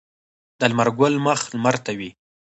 د 0.59 0.61
لمر 0.71 0.89
ګل 0.99 1.13
مخ 1.25 1.39
لمر 1.53 1.75
ته 1.85 1.91
وي 1.99 2.09